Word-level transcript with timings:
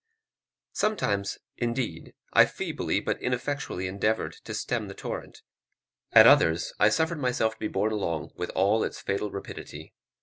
Sometimes, 0.73 1.37
indeed, 1.57 2.15
I 2.33 2.47
feebly, 2.47 2.99
but 3.01 3.21
ineffectually 3.21 3.85
endeavoured 3.85 4.33
to 4.45 4.55
stem 4.55 4.87
the 4.87 4.95
torrent; 4.95 5.43
at 6.11 6.25
others, 6.25 6.73
I 6.79 6.89
suffered 6.89 7.19
myself 7.19 7.53
to 7.53 7.59
be 7.59 7.67
borne 7.67 7.91
along 7.91 8.31
with 8.33 8.49
all 8.55 8.83
its 8.83 8.99
fatal 8.99 9.29
rapidity. 9.29 9.93